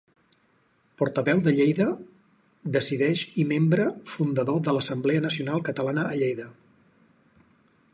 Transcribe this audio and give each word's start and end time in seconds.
Portaveu 1.01 1.41
de 1.47 1.53
Lleida 1.59 1.87
Decideix 2.77 3.23
i 3.43 3.47
membre 3.53 3.87
fundador 4.15 4.67
de 4.69 4.77
l'Assemblea 4.79 5.27
Nacional 5.31 5.67
Catalana 5.71 6.09
a 6.15 6.21
Lleida. 6.25 6.51